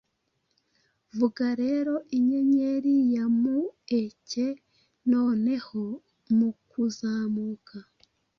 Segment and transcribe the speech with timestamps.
[1.17, 4.45] Vuga rero Inyenyeri Yumueke
[5.11, 5.81] noneho
[6.37, 7.77] mukuzamuka